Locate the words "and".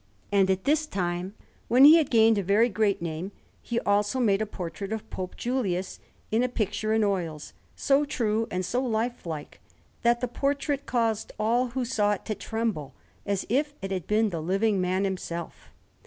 0.31-0.49, 8.49-8.65